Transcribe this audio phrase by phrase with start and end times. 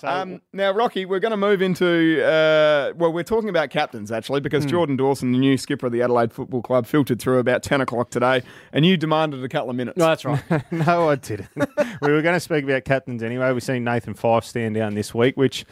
[0.00, 4.10] So- Um, now, Rocky, we're going to move into, uh, well, we're talking about captains
[4.10, 4.44] actually, Hmm.
[4.44, 7.80] because Jordan Dawson, the new skipper of the Adelaide Football Club, filtered through about 10
[7.82, 8.42] o'clock today,
[8.72, 9.96] and you demanded a couple of minutes.
[9.98, 10.42] No, that's right.
[10.72, 11.48] no, I didn't.
[12.00, 13.52] we were going to speak about captains anyway.
[13.52, 15.66] We've seen Nathan Fyfe stand down this week, which,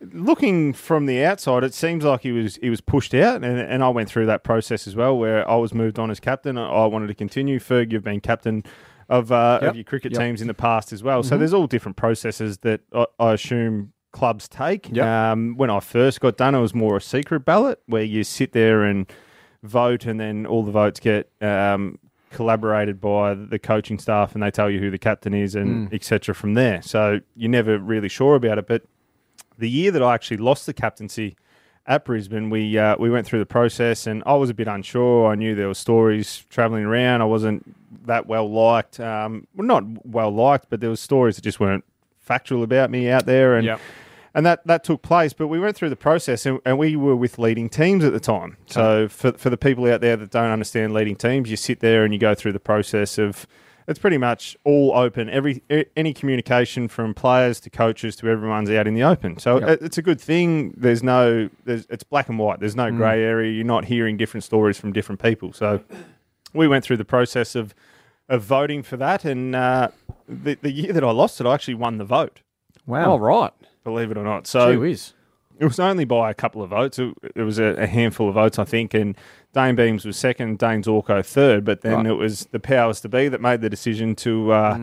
[0.00, 3.82] looking from the outside, it seems like he was he was pushed out, and, and
[3.82, 6.56] I went through that process as well, where I was moved on as captain.
[6.58, 7.58] I wanted to continue.
[7.58, 8.62] Ferg, you've been captain
[9.08, 9.70] of uh, Yep.
[9.70, 10.20] of your cricket Yep.
[10.20, 11.22] teams in the past as well.
[11.22, 14.88] So there's all different processes that I, I assume clubs take.
[14.92, 15.04] Yep.
[15.06, 18.52] Um, when I first got done, it was more a secret ballot where you sit
[18.52, 19.10] there and
[19.62, 21.98] vote, and then all the votes get um,
[22.30, 26.34] collaborated by the coaching staff, and they tell you who the captain is, and etc.
[26.34, 28.66] From there, so you're never really sure about it.
[28.66, 28.82] But
[29.58, 31.36] the year that I actually lost the captaincy
[31.88, 35.26] at Brisbane, we uh, we went through the process, and I was a bit unsure.
[35.32, 37.22] I knew there were stories travelling around.
[37.22, 37.74] I wasn't
[38.06, 39.00] that well liked.
[39.00, 41.84] Um, well, not well liked, but there was stories that just weren't
[42.20, 43.80] factual about me out there, and Yep.
[44.34, 45.32] and that that took place.
[45.32, 48.20] But we went through the process, and, and we were with leading teams at the
[48.20, 48.58] time.
[48.66, 52.04] So for for the people out there that don't understand leading teams, you sit there
[52.04, 53.46] and you go through the process of.
[53.88, 55.28] It's pretty much all open.
[55.30, 55.62] Every
[55.96, 59.38] any communication from players to coaches to everyone's out in the open.
[59.38, 59.68] So Yep.
[59.68, 60.74] it- it's a good thing.
[60.76, 62.60] There's no, there's, it's black and white.
[62.60, 63.50] There's no grey area.
[63.50, 65.52] You're not hearing different stories from different people.
[65.54, 65.80] So
[66.52, 67.74] we went through the process of
[68.30, 69.88] of voting for that, and uh,
[70.28, 72.42] the the year that I lost it, I actually won the vote.
[72.86, 73.12] Wow.
[73.12, 73.52] All right.
[73.84, 74.46] Believe it or not.
[74.46, 75.14] So Gee whiz.
[75.58, 76.98] It was only by a couple of votes.
[76.98, 79.16] It, it was a, a handful of votes, I think, and
[79.54, 81.64] Dayne Beams was second, Dayne Zorko third.
[81.64, 82.06] But then Right.
[82.06, 84.78] it was the powers to be that made the decision to uh,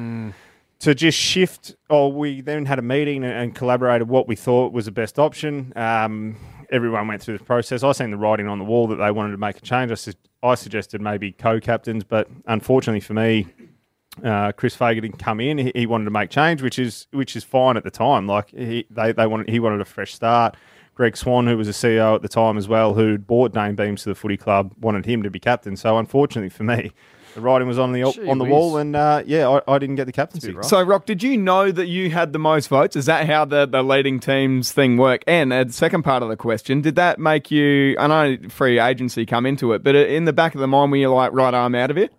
[0.79, 1.75] to just shift.
[1.89, 5.17] Oh, we then had a meeting and, and collaborated what we thought was the best
[5.17, 5.71] option.
[5.77, 6.35] Um,
[6.71, 7.83] everyone went through the process.
[7.83, 9.91] I seen the writing on the wall that they wanted to make a change.
[9.91, 10.11] I, su-
[10.43, 13.47] I suggested maybe co-captains, but unfortunately for me,
[14.23, 15.57] uh, Chris Fagan didn't come in.
[15.57, 18.27] He, he wanted to make change, which is which is fine at the time.
[18.27, 20.55] Like he they, they wanted he wanted a fresh start.
[20.95, 24.03] Greg Swann, who was a CEO at the time as well, who'd bought Dayne Beams
[24.03, 25.75] to the footy club, wanted him to be captain.
[25.75, 26.93] So unfortunately for me,
[27.35, 28.51] the writing was on the Gee on the whiz.
[28.51, 30.53] wall, and uh, yeah, I, I didn't get the captaincy.
[30.53, 30.63] Right.
[30.63, 32.95] So, Rock, did you know that you had the most votes?
[32.95, 35.21] Is that how the, the leading teams thing work?
[35.27, 38.79] And uh, the second part of the question, did that make you, I know free
[38.79, 41.53] agency come into it, but in the back of the mind, were you like, right,
[41.53, 42.13] I'm out of it?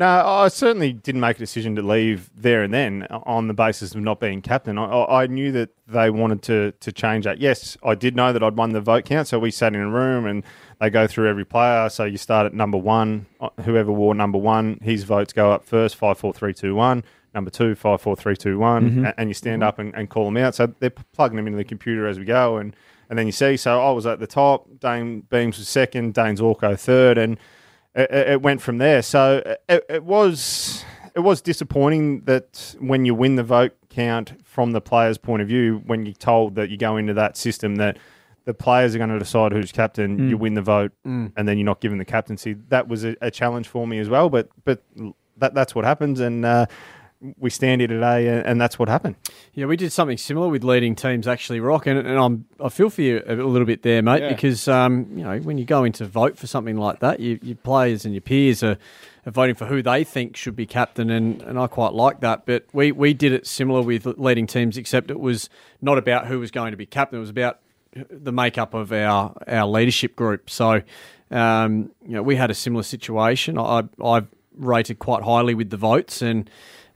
[0.00, 3.94] No, I certainly didn't make a decision to leave there and then on the basis
[3.94, 4.78] of not being captain.
[4.78, 7.38] I, I knew that they wanted to to change that.
[7.38, 9.90] Yes, I did know that I'd won the vote count, so we sat in a
[9.90, 10.42] room and
[10.80, 11.90] they go through every player.
[11.90, 13.26] So you start at number one.
[13.40, 15.96] Uh, Whoever wore number one, his votes go up first.
[15.96, 17.04] Five, four, three, two, one.
[17.34, 20.24] Number two, five, four, three, two, one, a- and you stand up and, and call
[20.24, 20.54] them out.
[20.54, 22.74] So they're plugging them into the computer as we go, and
[23.10, 23.58] and then you see.
[23.58, 24.66] So I was at the top.
[24.80, 26.14] Dayne Beams was second.
[26.14, 27.36] Dayne Zorko third, and
[27.94, 29.02] it, it went from there.
[29.02, 30.84] So it, it was
[31.14, 35.48] it was disappointing that when you win the vote count from the players' point of
[35.48, 37.98] view, when you're told that you go into that system that
[38.44, 40.92] the players are going to decide who's captain, you win the vote,
[41.36, 42.54] and then you're not given the captaincy.
[42.68, 44.30] That was a, a challenge for me as well.
[44.30, 44.82] But but
[45.36, 46.66] that that's what happens, and uh,
[47.38, 49.16] we stand here today, and, and that's what happened.
[49.52, 52.88] Yeah, we did something similar with leading teams actually, Rock, and, and I'm I feel
[52.90, 54.28] for you a little bit there, mate, Yeah.
[54.30, 57.56] because um, you know when you go into vote for something like that, you, your
[57.56, 58.78] players and your peers are,
[59.26, 62.46] are voting for who they think should be captain, and, and I quite like that.
[62.46, 65.50] But we we did it similar with leading teams, except it was
[65.82, 67.60] not about who was going to be captain; it was about
[68.08, 70.48] the makeup of our our leadership group.
[70.48, 70.80] So,
[71.30, 73.58] um, you know, we had a similar situation.
[73.58, 74.22] I I
[74.56, 76.48] rated quite highly with the votes, and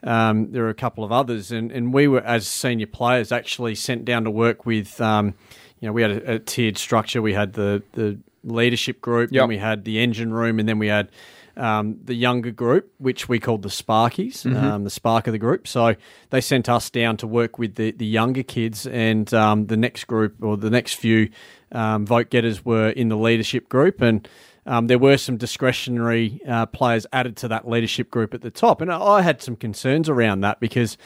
[0.04, 3.74] um, there were a couple of others, and, and we were as senior players actually
[3.74, 5.00] sent down to work with.
[5.00, 5.34] Um,
[5.80, 7.20] you know, we had a, a tiered structure.
[7.22, 9.42] We had the the leadership group, Yep.
[9.42, 11.08] and we had the engine room, and then we had
[11.56, 15.66] um, the younger group, which we called the Sparkies, um, the spark of the group.
[15.68, 15.94] So
[16.30, 20.04] they sent us down to work with the, the younger kids, and um, the next
[20.04, 21.30] group or the next few
[21.72, 24.28] um, vote getters were in the leadership group, and
[24.66, 28.80] um, there were some discretionary uh, players added to that leadership group at the top,
[28.80, 30.96] and I had some concerns around that because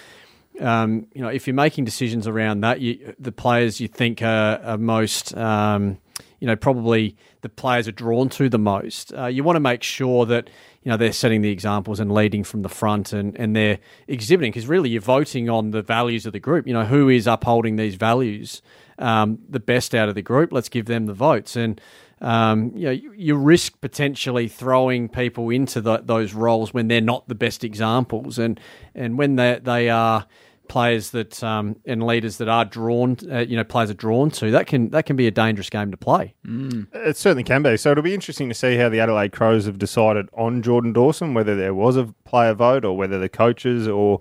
[0.60, 4.60] um, you know, if you're making decisions around that, you, the players you think are,
[4.62, 5.98] are most, um,
[6.40, 9.12] you know, probably the players are drawn to the most.
[9.12, 10.48] Uh, you want to make sure that
[10.82, 14.50] you know they're setting the examples and leading from the front, and and they're exhibiting
[14.52, 16.66] because really you're voting on the values of the group.
[16.66, 18.62] You know, who is upholding these values
[18.98, 20.52] um, the best out of the group?
[20.52, 21.80] Let's give them the votes and.
[22.20, 27.00] Um, you know, you, you risk potentially throwing people into the, those roles when they're
[27.00, 28.58] not the best examples, and
[28.92, 30.26] and when they they are
[30.68, 34.50] players that um, and leaders that are drawn, uh, you know, players are drawn to.
[34.50, 36.34] That can that can be a dangerous game to play.
[36.46, 36.88] Mm.
[36.92, 37.76] It certainly can be.
[37.76, 41.34] So it'll be interesting to see how the Adelaide Crows have decided on Jordan Dawson,
[41.34, 44.20] whether there was a player vote or whether the coaches or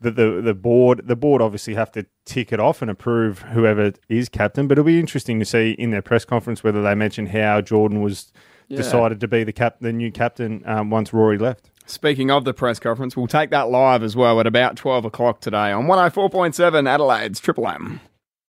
[0.00, 3.92] the, the, the board the board obviously have to tick it off and approve whoever
[4.08, 4.68] is captain.
[4.68, 8.02] But it'll be interesting to see in their press conference whether they mention how Jordan
[8.02, 8.32] was
[8.68, 8.76] yeah.
[8.76, 11.70] decided to be the cap the new captain um, once Rory left.
[11.88, 15.40] Speaking of the press conference, we'll take that live as well at about 12 o'clock
[15.40, 18.00] today on 104.7 Adelaide's Triple M.